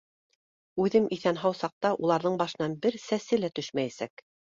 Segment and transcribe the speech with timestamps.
[0.85, 4.31] Үҙем иҫән-һау саҡта уларҙың башынан бер сәсе лә төшмәйәсәк!